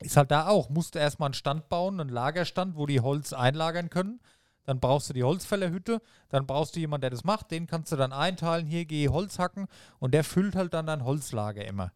[0.00, 3.32] Ist halt da auch, musst du erstmal einen Stand bauen, einen Lagerstand, wo die Holz
[3.32, 4.20] einlagern können.
[4.70, 7.96] Dann brauchst du die Holzfällerhütte, dann brauchst du jemanden, der das macht, den kannst du
[7.96, 9.66] dann einteilen, hier geh Holz hacken
[9.98, 11.90] und der füllt halt dann dein Holzlager immer.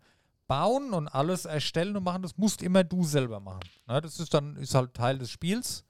[0.49, 3.61] Bauen und alles erstellen und machen, das musst immer du selber machen.
[3.87, 5.85] Ne, das ist dann ist halt Teil des Spiels.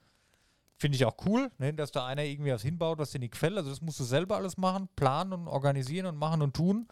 [0.77, 3.57] Finde ich auch cool, ne, dass da einer irgendwie was hinbaut, was dir nicht gefällt.
[3.57, 6.87] Also das musst du selber alles machen, planen und organisieren und machen und tun.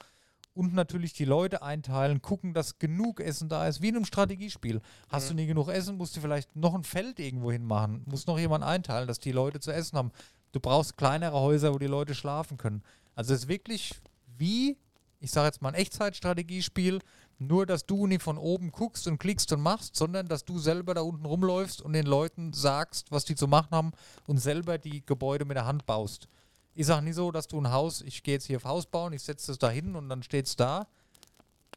[0.55, 4.83] Und natürlich die Leute einteilen, gucken, dass genug Essen da ist, wie in einem Strategiespiel.
[5.09, 8.03] Hast du nie genug Essen, musst du vielleicht noch ein Feld irgendwo hinmachen.
[8.05, 10.12] Musst noch jemand einteilen, dass die Leute zu essen haben.
[10.53, 12.83] Du brauchst kleinere Häuser, wo die Leute schlafen können.
[13.15, 13.95] Also es ist wirklich
[14.37, 14.77] wie,
[15.21, 17.01] ich sage jetzt mal ein Echtzeitstrategiespiel,
[17.38, 20.95] nur dass du nicht von oben guckst und klickst und machst, sondern dass du selber
[20.95, 23.93] da unten rumläufst und den Leuten sagst, was die zu machen haben
[24.27, 26.29] und selber die Gebäude mit der Hand baust.
[26.74, 29.12] Ich sage nie so, dass du ein Haus, ich gehe jetzt hier auf Haus bauen,
[29.12, 30.87] ich setze es da hin und dann steht es da.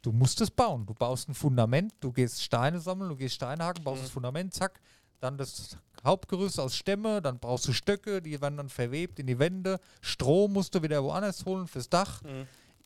[0.01, 0.85] Du musst es bauen.
[0.85, 4.53] Du baust ein Fundament, du gehst Steine sammeln, du gehst Steine haken, baust das Fundament,
[4.53, 4.79] zack.
[5.19, 9.39] Dann das Hauptgerüst aus Stämme, dann brauchst du Stöcke, die werden dann verwebt in die
[9.39, 9.79] Wände.
[10.01, 12.21] Strom musst du wieder woanders holen fürs Dach.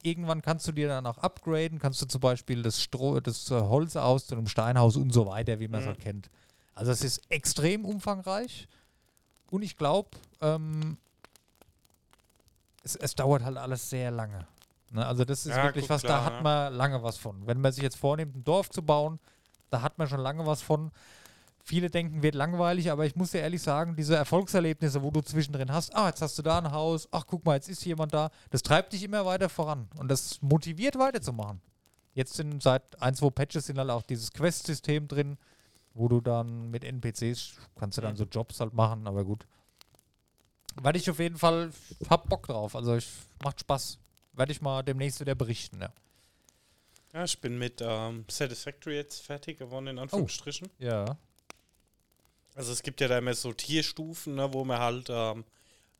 [0.01, 3.59] Irgendwann kannst du dir dann auch upgraden, kannst du zum Beispiel das, Stroh, das äh,
[3.59, 6.29] Holz aus zu einem Steinhaus und so weiter, wie man es halt kennt.
[6.73, 8.69] Also es ist extrem umfangreich
[9.51, 10.97] und ich glaube, ähm,
[12.89, 14.47] es, es dauert halt alles sehr lange.
[14.91, 15.05] Ne?
[15.05, 17.45] Also das ist Ja, wirklich gut, was, klar, da hat man lange was von.
[17.45, 19.19] Wenn man sich jetzt vornimmt, ein Dorf zu bauen,
[19.69, 20.91] da hat man schon lange was von.
[21.63, 25.71] Viele denken, wird langweilig, aber ich muss dir ehrlich sagen, diese Erfolgserlebnisse, wo du zwischendrin
[25.71, 28.31] hast, ah, jetzt hast du da ein Haus, ach, guck mal, jetzt ist jemand da,
[28.49, 31.61] das treibt dich immer weiter voran und das motiviert weiterzumachen.
[32.13, 35.37] Jetzt sind seit ein, zwei Patches sind halt auch dieses Quest-System drin,
[35.93, 39.45] wo du dann mit NPCs kannst du dann so Jobs halt machen, aber gut.
[40.81, 41.71] Werde ich auf jeden Fall,
[42.09, 43.07] hab Bock drauf, also ich,
[43.43, 43.97] macht Spaß.
[44.33, 45.91] Werde ich mal demnächst wieder berichten, ja.
[47.13, 50.69] Ja, ich bin mit ähm, Satisfactory jetzt fertig geworden, in Anführungsstrichen.
[50.77, 51.17] Ja.
[52.55, 55.43] Also es gibt ja da immer so Tierstufen, ne, wo man halt ähm,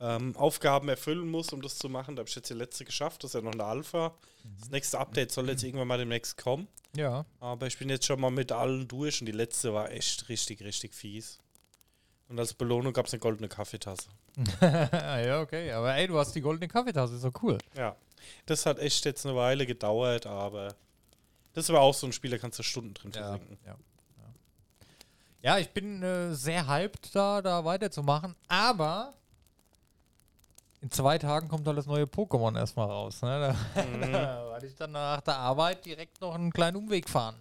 [0.00, 2.16] ähm, Aufgaben erfüllen muss, um das zu machen.
[2.16, 4.14] Da habe ich jetzt die letzte geschafft, das ist ja noch eine Alpha.
[4.58, 6.68] Das nächste Update soll jetzt irgendwann mal demnächst kommen.
[6.96, 7.26] Ja.
[7.40, 10.62] Aber ich bin jetzt schon mal mit allen durch und die letzte war echt richtig,
[10.62, 11.38] richtig fies.
[12.30, 14.08] Und als Belohnung gab es eine goldene Kaffeetasse.
[14.62, 15.72] ja, okay.
[15.72, 17.58] Aber ey, du hast die goldene Kaffeetasse, ist doch cool.
[17.76, 17.96] Ja,
[18.46, 20.76] das hat echt jetzt eine Weile gedauert, aber
[21.54, 23.58] das war auch so ein Spiel, da kannst du Stunden drin Ja, versenken.
[23.66, 24.24] ja, ja.
[25.42, 29.12] ja ich bin äh, sehr hyped, da, da weiterzumachen, aber
[30.82, 33.22] in zwei Tagen kommt halt das neue Pokémon erstmal raus.
[33.22, 33.56] Ne?
[33.74, 37.34] Da, da werde ich dann nach der Arbeit direkt noch einen kleinen Umweg fahren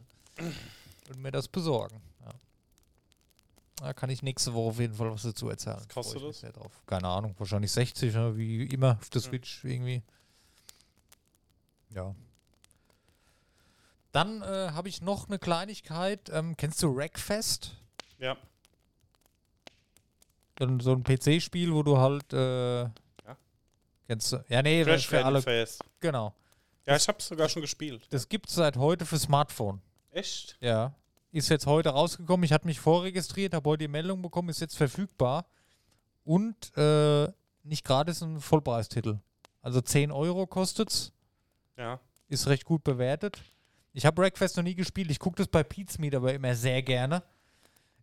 [1.10, 2.02] und mir das besorgen.
[3.80, 3.88] Ja.
[3.88, 5.78] Da kann ich nächste Woche auf jeden Fall was dazu erzählen.
[5.78, 6.44] Was kostet das?
[6.86, 8.36] Keine Ahnung, wahrscheinlich 60, ne?
[8.38, 9.22] wie immer auf der.
[9.22, 10.02] Switch irgendwie.
[11.92, 12.13] Ja.
[14.12, 16.30] Dann äh, habe ich noch eine Kleinigkeit.
[16.34, 17.76] Ähm, kennst du Wreckfest?
[18.18, 18.36] Ja,
[20.58, 22.34] So ein- so ein PC-Spiel, wo du halt.
[22.34, 22.89] Äh,
[24.08, 24.44] Kennst du?
[24.50, 25.39] Ja, nee, Crash für alle.
[25.39, 25.84] Fest.
[26.00, 26.34] Genau.
[26.88, 28.08] Ja, ich habe sogar schon gespielt.
[28.10, 29.80] Das gibt es seit heute für Smartphone.
[30.10, 30.58] Echt?
[30.62, 30.96] Ja.
[31.32, 32.44] Ist jetzt heute rausgekommen.
[32.44, 35.46] Ich hatte mich vorregistriert, habe heute die Meldung bekommen, ist jetzt verfügbar.
[36.24, 37.28] Und äh,
[37.63, 39.20] nicht gratis ein Vollpreistitel.
[39.62, 41.12] Also 10 Euro kostet's.
[41.78, 42.00] Ja.
[42.28, 43.42] Ist recht gut bewertet.
[43.94, 45.12] Ich habe Breakfast noch nie gespielt.
[45.12, 47.24] Ich gucke das bei Pizmeet aber immer sehr gerne.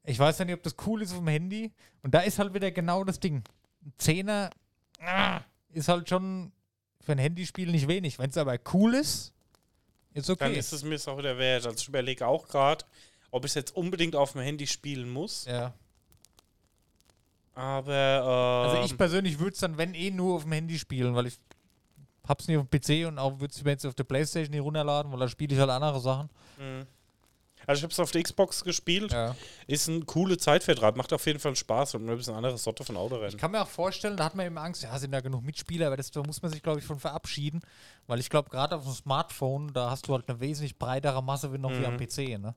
[0.05, 1.73] Ich weiß ja nicht, ob das cool ist auf dem Handy.
[2.03, 3.43] Und da ist halt wieder genau das Ding.
[3.85, 4.51] Ein Zehner
[5.01, 6.53] ah, ist halt schon
[7.01, 8.19] für ein Handyspiel nicht wenig.
[8.19, 9.33] Wenn es aber cool ist,
[10.12, 10.45] ist okay.
[10.45, 11.67] Dann ist es mir es auch wieder wert.
[11.67, 12.85] Also ich überlege auch gerade,
[13.31, 15.45] ob ich es jetzt unbedingt auf dem Handy spielen muss.
[15.47, 15.75] ja.
[17.57, 21.15] Aber ähm, Also ich persönlich würde es dann, wenn eh, nur auf dem Handy spielen,
[21.15, 21.39] weil ich
[22.29, 24.62] hab's nicht auf dem PC und auch würde es mir jetzt auf der Playstation nicht
[24.62, 26.29] runterladen, weil da spiele ich halt andere Sachen.
[26.59, 26.87] Mhm.
[27.67, 29.11] Also ich habe es auf der Xbox gespielt.
[29.11, 29.35] Ja.
[29.67, 30.97] Ist ein cooler Zeitvertreib.
[30.97, 33.31] Macht auf jeden Fall Spaß und ein bisschen andere Sorte von Autorennen.
[33.31, 35.89] Ich kann mir auch vorstellen, da hat man immer Angst, ja, sind da genug Mitspieler,
[35.89, 37.62] aber das, da muss man sich, glaube ich, von verabschieden,
[38.07, 41.53] weil ich glaube, gerade auf dem Smartphone, da hast du halt eine wesentlich breitere Masse
[41.53, 42.39] wie noch wie am PC.
[42.39, 42.55] Ne?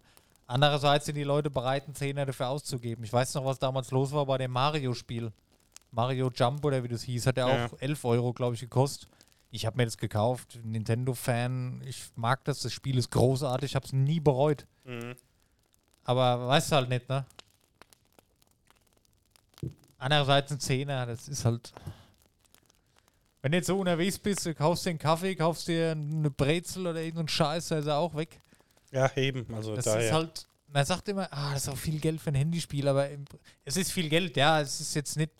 [0.49, 3.03] Andererseits sind die Leute bereit, einen Zehner dafür auszugeben.
[3.03, 5.31] Ich weiß noch, was damals los war bei dem Mario-Spiel.
[5.91, 7.65] Mario Jump oder wie das hieß, hat ja Ja.
[7.67, 9.07] auch 11 Euro, glaube ich, gekostet.
[9.51, 10.57] Ich habe mir das gekauft.
[10.63, 12.62] Nintendo-Fan, ich mag das.
[12.62, 13.69] Das Spiel ist großartig.
[13.71, 14.65] Ich habe es nie bereut.
[14.85, 15.13] Mhm.
[16.05, 17.25] Aber weißt du halt nicht, ne?
[19.99, 21.71] Andererseits ein Zehner, das ist halt.
[23.43, 26.88] Wenn du jetzt so unterwegs bist, du kaufst dir einen Kaffee, kaufst dir eine Brezel
[26.88, 28.41] oder irgendeinen Scheiß, da ist er auch weg.
[28.91, 29.45] Ja, eben.
[29.54, 30.06] Also Das daher.
[30.06, 30.47] ist halt.
[30.71, 33.25] Man sagt immer, ah, das ist auch viel Geld für ein Handyspiel, aber im,
[33.65, 35.32] es ist viel Geld, ja, es ist jetzt nicht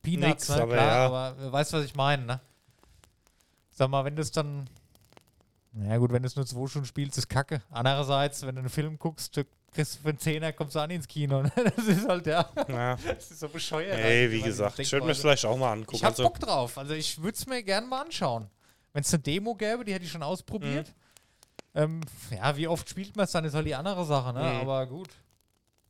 [0.00, 1.06] Peanuts, Nix, ne, aber klar, ja.
[1.06, 2.40] aber du weißt, was ich meine, ne?
[3.70, 4.68] Sag mal, wenn du es dann.
[5.72, 7.60] Na gut, wenn du es nur zwei Stunden spielst, ist kacke.
[7.70, 11.08] Andererseits, wenn du einen Film guckst, du kriegst für einen Zehner, kommst du an ins
[11.08, 11.42] Kino.
[11.42, 11.52] Ne?
[11.76, 12.48] Das ist halt, ja.
[12.68, 12.96] ja.
[12.96, 13.98] Das ist so bescheuert.
[13.98, 15.96] Ey, wie gesagt, ich würde mir es vielleicht auch mal angucken.
[15.96, 16.78] Ich hab Also, Bock drauf.
[16.78, 18.48] Also ich würde es mir gerne mal anschauen.
[18.92, 20.88] Wenn es eine Demo gäbe, die hätte ich schon ausprobiert.
[20.88, 21.03] Mhm.
[21.74, 24.40] Ähm, ja, wie oft spielt man es dann, ist halt die andere Sache, ne?
[24.40, 24.60] Mhm.
[24.60, 25.08] Aber gut.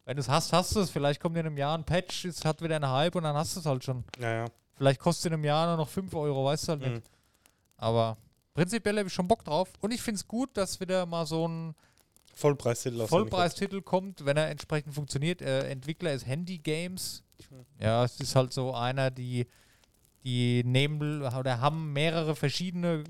[0.06, 0.90] Wenn du es hast, hast du es.
[0.90, 3.56] Vielleicht kommt in einem Jahr ein Patch, es hat wieder einen Hype und dann hast
[3.56, 4.04] du es halt schon.
[4.18, 4.46] Naja.
[4.76, 6.92] Vielleicht kostet in einem Jahr nur noch 5 Euro, weißt du halt Mhm.
[6.94, 7.10] nicht.
[7.76, 8.16] Aber
[8.54, 9.68] prinzipiell habe ich schon Bock drauf.
[9.80, 11.74] Und ich finde es gut, dass wieder mal so ein
[12.34, 15.40] Vollpreistitel Vollpreistitel kommt, wenn er entsprechend funktioniert.
[15.40, 17.22] Äh, Entwickler ist Handy Games.
[17.78, 19.46] Ja, es ist halt so einer, die,
[20.24, 23.04] die nehmen oder haben mehrere verschiedene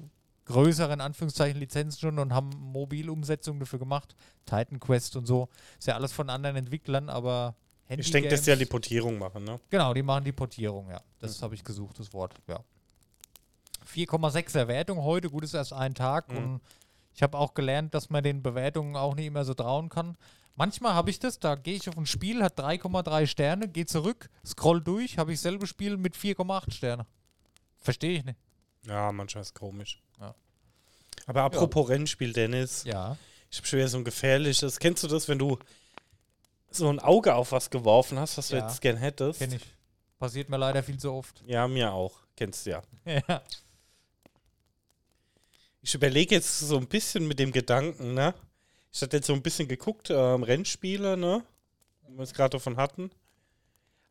[0.47, 4.15] größere, in Anführungszeichen, Lizenzen schon und haben Mobilumsetzungen dafür gemacht.
[4.47, 5.49] Titan Quest und so.
[5.79, 7.55] Ist ja alles von anderen Entwicklern, aber
[7.87, 9.61] Handy Ich denke, dass die ja die Portierung machen, ne?
[9.71, 11.01] Genau, die machen die Portierung, ja.
[11.19, 11.45] Das Mhm.
[11.45, 12.61] habe ich gesucht, das Wort, ja.
[13.87, 16.37] 4,6er Wertung heute, gut ist erst ein Tag Mhm.
[16.39, 16.61] und
[17.15, 20.17] ich habe auch gelernt, dass man den Bewertungen auch nicht immer so trauen kann.
[20.57, 24.31] Manchmal habe ich das, da gehe ich auf ein Spiel, hat 3,3 Sterne, gehe zurück,
[24.45, 27.07] scroll durch, habe ich selbe Spiel mit 4,8 Sterne.
[27.79, 28.39] Verstehe ich nicht.
[28.87, 30.01] Ja, manchmal ist komisch.
[30.21, 30.35] Ja.
[31.27, 33.17] Aber apropos Rennspiel, Dennis, Ja.
[33.51, 34.79] ich habe schon wieder so ein gefährliches.
[34.79, 35.59] Kennst du das, wenn du
[36.71, 38.67] so ein Auge auf was geworfen hast, was du Ja.
[38.67, 39.39] jetzt gern hättest?
[39.39, 39.63] Kenne ich.
[40.19, 41.43] Passiert mir leider viel zu oft.
[41.47, 42.19] Ja, mir auch.
[42.37, 42.83] Kennst du ja.
[43.29, 43.43] Ja.
[45.83, 48.35] Ich überlege jetzt so ein bisschen mit dem Gedanken, ne?
[48.91, 51.45] Ich hatte jetzt so ein bisschen geguckt, ähm, Rennspiele, ne?
[52.03, 53.11] Wenn wir es gerade davon hatten.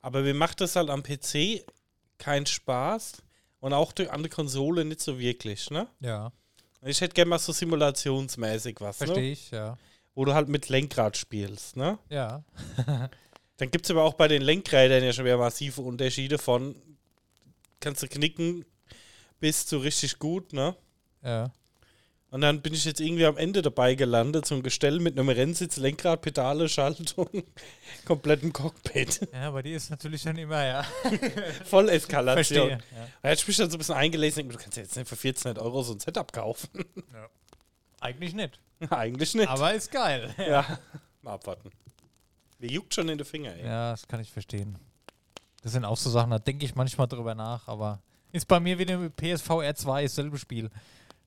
[0.02, 1.66] Aber mir macht das halt am PC
[2.20, 3.24] keinen Spaß
[3.64, 5.88] und auch durch andere Konsole nicht so wirklich, ne?
[6.02, 6.34] Ja.
[6.82, 9.06] Ich hätte gerne mal so simulationsmäßig was, ne?
[9.06, 9.78] Verstehe ich, ja.
[10.16, 11.98] Wo du halt mit Lenkrad spielst, ne?
[12.10, 12.44] Ja.
[13.58, 16.76] Dann gibt es aber auch bei den Lenkrädern ja schon wieder massive Unterschiede von
[17.80, 18.66] kannst du knicken
[19.40, 20.76] bis zu richtig gut, ne?
[21.24, 21.50] Ja.
[22.34, 25.30] Und dann bin ich jetzt irgendwie am Ende dabei gelandet, so ein Gestell mit einem
[25.30, 27.30] Rennsitz, Lenkrad, Pedale, Schaltung,
[28.06, 29.30] komplettem Cockpit.
[29.32, 30.84] Ja, aber die ist natürlich dann immer, ja.
[31.66, 32.70] Voll Eskalation.
[32.70, 32.70] Verstehe.
[32.72, 33.08] Ja.
[33.22, 35.14] Da hätte ich mich dann so ein bisschen eingelesen, du kannst ja jetzt nicht für
[35.14, 36.70] 1400 Euro so ein Setup kaufen.
[38.00, 38.60] Eigentlich nicht.
[38.90, 39.48] Eigentlich nicht.
[39.48, 40.34] Aber ist geil.
[40.40, 40.80] ja.
[41.22, 41.70] Mal abwarten.
[42.58, 43.64] Mir juckt schon in den Finger, ey.
[43.64, 44.80] Ja, das kann ich verstehen.
[45.62, 48.80] Das sind auch so Sachen, da denke ich manchmal drüber nach, aber ist bei mir
[48.80, 50.72] wieder mit PSV R2 dasselbe Spiel.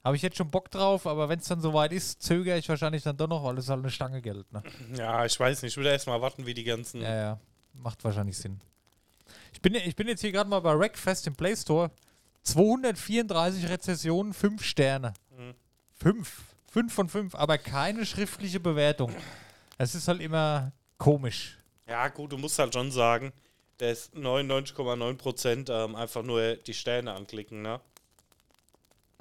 [0.07, 3.03] Habe ich jetzt schon Bock drauf, aber wenn es dann soweit ist, zögere ich wahrscheinlich
[3.03, 4.47] dann doch noch, weil es halt eine Stange Geld.
[4.53, 4.63] Ne?
[4.95, 5.73] Ja, ich weiß nicht.
[5.73, 7.03] Ich will erst mal warten, wie die ganzen.
[7.03, 7.41] Ja, ja.
[7.73, 8.61] Macht wahrscheinlich Sinn.
[9.53, 11.91] Ich bin, ich bin jetzt hier gerade mal bei Rackfest im Play Store.
[12.45, 15.13] 234 Rezessionen, 5 Sterne.
[15.37, 15.55] Mhm.
[15.97, 16.43] 5.
[16.71, 19.13] 5 von 5, aber keine schriftliche Bewertung.
[19.77, 21.59] Es ist halt immer komisch.
[21.89, 23.33] Ja, gut, du musst halt schon sagen,
[23.81, 27.81] der ist 99,9% ähm, einfach nur die Sterne anklicken, ne?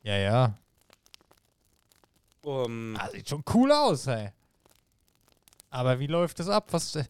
[0.03, 0.59] Ja, ja.
[2.45, 4.29] Um, Ah, sieht schon cool aus, ey.
[5.69, 6.67] Aber wie läuft das ab?
[6.71, 7.05] Was, äh,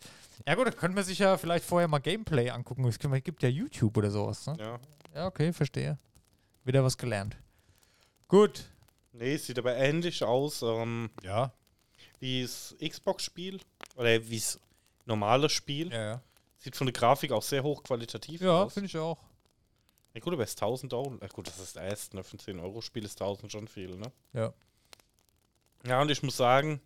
[0.47, 2.85] ja gut, da können wir sich ja vielleicht vorher mal Gameplay angucken.
[2.87, 4.55] Es gibt- ja YouTube oder sowas, ne?
[4.59, 4.79] ja.
[5.13, 5.97] Ja, okay, verstehe.
[6.63, 7.37] Wieder was gelernt.
[8.27, 8.65] Gut.
[9.13, 11.53] Nee, sieht aber ähnlich aus ähm, Ja.
[12.19, 13.61] wie das Xbox-Spiel
[13.95, 14.59] oder wie das
[15.05, 15.91] normale Spiel.
[15.91, 16.21] Ja, ja.
[16.57, 18.73] Sieht von der Grafik auch sehr hochqualitativ Ja, aus.
[18.73, 19.19] finde ich auch.
[20.13, 21.15] Ja, gut, aber es ist 1000 Euro.
[21.21, 22.23] Na gut, das ist erst, ne?
[22.23, 24.11] Für ein 10-Euro-Spiel ist 1000 schon viel, ne?
[24.33, 24.53] Ja.
[25.87, 26.79] Ja, und ich muss sagen,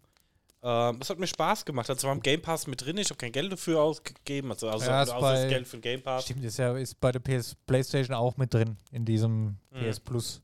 [0.61, 1.89] ähm, es hat mir Spaß gemacht.
[1.89, 2.97] Also, wir haben Game Pass mit drin.
[2.97, 4.51] Ich habe kein Geld dafür ausgegeben.
[4.51, 6.25] Also, also Ja, ist außer bei- das Geld für den Game Pass.
[6.25, 9.79] Stimmt, ist ja ist bei der PS Playstation auch mit drin in diesem Mhm.
[9.79, 10.41] PS Plus.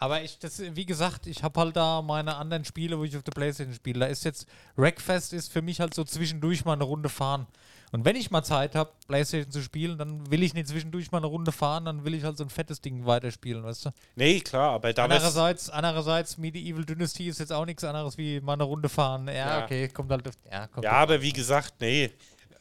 [0.00, 3.22] Aber ich, das, wie gesagt, ich habe halt da meine anderen Spiele, wo ich auf
[3.24, 4.00] der Playstation spiele.
[4.00, 7.46] Da ist jetzt Wreckfest ist für mich halt so zwischendurch mal eine Runde fahren.
[7.90, 11.18] Und wenn ich mal Zeit habe, Playstation zu spielen, dann will ich nicht zwischendurch mal
[11.18, 13.90] eine Runde fahren, dann will ich halt so ein fettes Ding weiterspielen, weißt du?
[14.14, 18.40] Nee, klar, aber da wär's- Andererseits, andererseits, Medieval Dynasty ist jetzt auch nichts anderes wie
[18.42, 19.26] mal eine Runde fahren.
[19.28, 19.64] Ja, Ja.
[19.64, 20.28] okay, kommt halt.
[20.28, 22.10] auf- Ja, kommt Ja, aber wie gesagt, nee.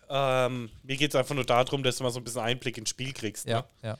[0.10, 2.90] Ähm, mir geht es einfach nur darum, dass du mal so ein bisschen Einblick ins
[2.92, 3.46] Spiel kriegst.
[3.46, 3.52] Ne?
[3.52, 3.98] Ja, ja.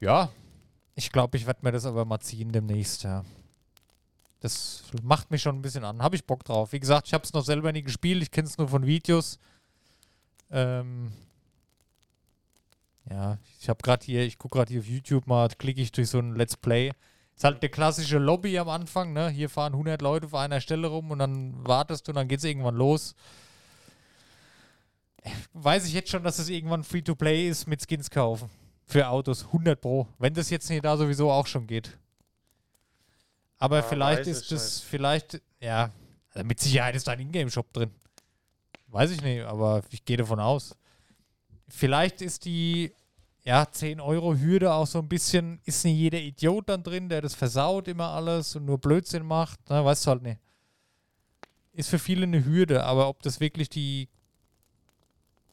[0.00, 0.30] Ja,
[0.94, 3.22] ich glaube, ich werde mir das aber mal ziehen demnächst, ja.
[4.40, 6.02] Das macht mich schon ein bisschen an.
[6.02, 6.72] Habe ich Bock drauf.
[6.72, 8.22] Wie gesagt, ich habe es noch selber nie gespielt.
[8.22, 9.38] Ich kenne es nur von Videos.
[10.50, 11.12] Ähm,
[13.08, 16.08] ja, ich habe gerade hier, ich gucke gerade hier auf YouTube mal, klicke ich durch
[16.08, 16.92] so ein Let's Play.
[17.36, 19.30] Ist halt der klassische Lobby am Anfang, ne?
[19.30, 22.38] Hier fahren 100 Leute auf einer Stelle rum und dann wartest du und dann geht
[22.38, 23.14] es irgendwann los
[25.52, 28.50] weiß ich jetzt schon, dass es irgendwann Free-to-Play ist mit Skins kaufen.
[28.86, 30.08] Für Autos, 100 Pro.
[30.18, 31.98] Wenn das jetzt nicht da sowieso auch schon geht.
[33.60, 35.92] Aber Ja, vielleicht ist das, vielleicht, ja,
[36.32, 37.92] also mit Sicherheit ist da ein Ingame-Shop drin.
[38.88, 40.76] Weiß ich nicht, aber ich gehe davon aus.
[41.68, 42.92] Vielleicht ist die,
[43.44, 47.20] ja, 10 Euro Hürde auch so ein bisschen, ist nicht jeder Idiot dann drin, der
[47.20, 49.70] das versaut immer alles und nur Blödsinn macht.
[49.70, 50.40] Ne, weißt du halt nicht.
[51.72, 54.08] Ist für viele eine Hürde, aber ob das wirklich die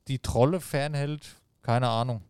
[0.08, 2.24] die Trolle fernhält, keine Ahnung.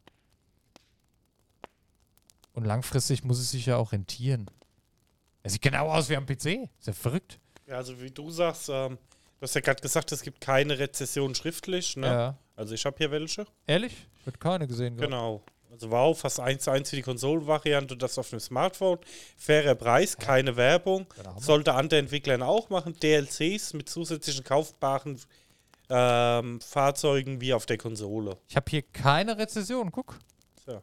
[2.53, 4.49] Und langfristig muss es sich ja auch rentieren.
[5.47, 6.69] Er sieht genau aus wie am PC.
[6.79, 7.39] Ist ja verrückt.
[7.65, 8.97] Ja, also wie du sagst, ähm,
[9.39, 12.07] Du hast ja gerade gesagt, es gibt keine Rezession schriftlich, ne?
[12.07, 12.37] Ja.
[12.55, 13.45] Also ich habe hier welche.
[13.67, 14.07] Ehrlich?
[14.19, 14.97] Ich hätte keine gesehen.
[14.97, 15.11] gehabt.
[15.11, 15.43] Genau.
[15.71, 18.97] Also wow, fast 1 zu 1 für die Konsolenvariante und das auf dem Smartphone.
[19.37, 21.05] Fairer Preis, keine Werbung.
[21.23, 22.95] Ja, Sollte andere Entwickler auch machen.
[22.99, 25.21] DLCs mit zusätzlichen kaufbaren
[25.89, 28.37] ähm, Fahrzeugen wie auf der Konsole.
[28.47, 29.91] Ich habe hier keine Rezession.
[29.91, 30.17] Guck.
[30.65, 30.81] So.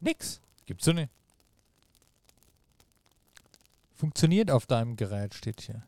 [0.00, 0.42] Nix.
[0.68, 1.10] Gibt's so nicht.
[3.94, 5.82] Funktioniert auf deinem Gerät, steht hier.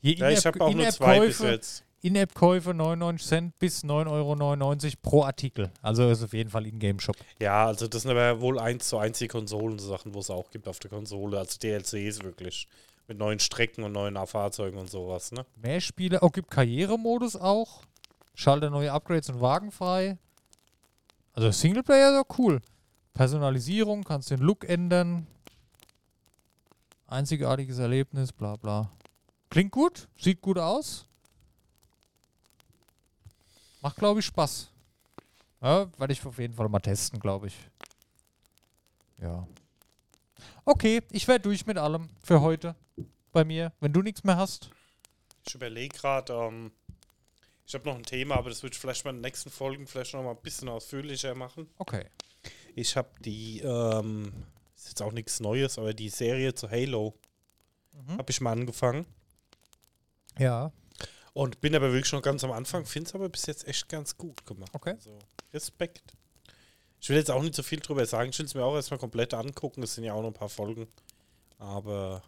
[0.00, 1.84] Hier Ja, ich habe auch nur zwei bis jetzt.
[2.00, 5.70] In-App-Käufe 99 Cent bis 9,99 Euro pro Artikel.
[5.82, 7.14] Also ist auf jeden Fall In-Game-Shop.
[7.40, 10.66] Ja, also das sind aber wohl 1 zu 1 die Konsolensachen, wo es auch gibt
[10.66, 11.38] auf der Konsole.
[11.38, 12.66] Also DLCs wirklich.
[13.06, 15.46] Mit neuen Strecken und neuen Fahrzeugen und sowas, ne?
[15.62, 16.18] Mehr Spiele.
[16.22, 17.82] Oh, gibt Karrieremodus auch.
[18.34, 20.18] Schalte neue Upgrades und Wagen frei.
[21.34, 22.60] Also Singleplayer ist auch cool.
[23.18, 25.26] Personalisierung, kannst den Look ändern.
[27.08, 28.92] Einzigartiges Erlebnis, bla bla.
[29.50, 31.04] Klingt gut, sieht gut aus.
[33.82, 34.70] Macht, glaube ich, Spaß.
[35.60, 37.56] Ja, werde ich auf jeden Fall mal testen, glaube ich.
[39.20, 39.48] Ja.
[40.64, 42.76] Okay, ich wäre durch mit allem für heute.
[43.32, 43.72] Bei mir.
[43.80, 44.70] Wenn du nichts mehr hast.
[45.44, 46.70] Ich überlege gerade, ähm,
[47.66, 49.88] ich habe noch ein Thema, aber das würde ich vielleicht mal in den nächsten Folgen
[49.88, 51.68] vielleicht noch mal ein bisschen ausführlicher machen.
[51.78, 52.06] Okay.
[52.78, 54.32] Ich habe die, ähm,
[54.76, 57.14] ist jetzt auch nichts Neues, aber die Serie zu Halo
[57.92, 58.18] Mhm.
[58.18, 59.04] habe ich mal angefangen.
[60.38, 60.70] Ja.
[61.32, 64.16] Und bin aber wirklich schon ganz am Anfang, finde es aber bis jetzt echt ganz
[64.16, 64.70] gut gemacht.
[64.72, 64.90] Okay.
[64.92, 65.18] Also,
[65.52, 66.12] Respekt.
[67.00, 68.30] Ich will jetzt auch nicht so viel drüber sagen.
[68.30, 69.82] Ich will es mir auch erstmal komplett angucken.
[69.82, 70.86] Es sind ja auch noch ein paar Folgen.
[71.58, 72.22] Aber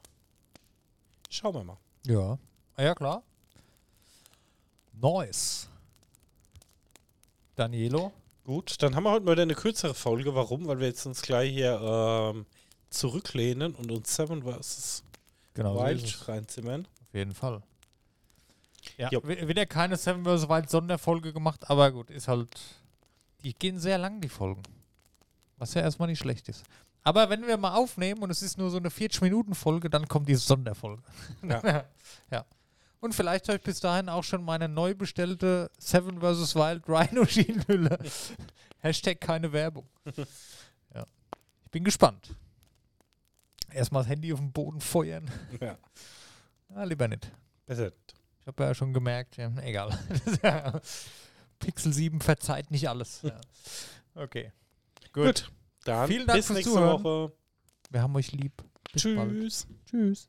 [1.28, 1.78] schauen wir mal.
[2.06, 2.38] Ja.
[2.74, 3.22] Ah, ja, klar.
[4.92, 5.68] Nice.
[7.54, 8.12] Danielo?
[8.44, 10.35] Gut, dann haben wir heute mal wieder eine kürzere Folge.
[10.35, 10.66] Warum?
[10.66, 12.46] Weil wir jetzt uns gleich hier ähm,
[12.88, 15.03] zurücklehnen und uns Seven vs.
[15.55, 16.29] Genau, so Wild es.
[16.29, 16.87] reinzimmern.
[16.87, 17.62] Auf jeden Fall.
[18.96, 19.20] Ja, Jo.
[19.24, 20.48] wi- wieder keine Seven vs.
[20.48, 22.48] Wild Sonderfolge gemacht, aber gut, ist halt.
[23.44, 24.62] Die gehen sehr lang, die Folgen.
[25.57, 26.62] Was ja erstmal nicht schlecht ist.
[27.03, 30.35] Aber wenn wir mal aufnehmen und es ist nur so eine 40-Minuten-Folge, dann kommt die
[30.35, 31.03] Sonderfolge.
[31.42, 31.85] Ja.
[32.31, 32.44] ja.
[33.00, 36.54] Und vielleicht habe ich bis dahin auch schon meine neu bestellte Seven vs.
[36.54, 37.98] Wild Rhino Schienenhülle.
[38.78, 39.88] Hashtag keine Werbung.
[40.94, 41.06] ja.
[41.64, 42.34] Ich bin gespannt.
[43.72, 45.30] Erstmal das Handy auf den Boden feuern.
[45.60, 45.78] ja.
[46.74, 47.30] Ah, lieber nicht.
[47.66, 47.92] Besser.
[48.40, 49.98] Ich habe ja schon gemerkt, ja, egal.
[51.58, 53.22] Pixel 7 verzeiht nicht alles.
[53.22, 53.40] Ja.
[54.14, 54.52] Okay.
[55.12, 55.24] Gut.
[55.26, 55.52] Gut.
[55.84, 57.02] Dann Vielen Dank bis fürs nächste Zuhören.
[57.04, 57.32] Woche.
[57.90, 58.62] Wir haben euch lieb.
[58.92, 59.30] Bis bald.
[59.30, 59.66] Tschüss.
[59.86, 60.28] Tschüss.